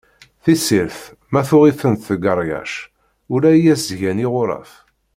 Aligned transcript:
Tissirt, 0.43 0.97
ma 1.31 1.41
tuɣ-itent 1.47 2.07
deg 2.13 2.23
rryac, 2.37 2.73
ula 3.33 3.51
i 3.53 3.69
as-d-gan 3.73 4.23
iɣuraf. 4.25 4.71